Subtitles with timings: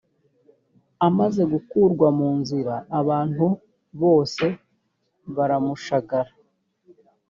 [1.07, 3.45] amaze gukurwa mu nzira abantu
[4.01, 4.45] bose
[5.35, 6.31] baramushagara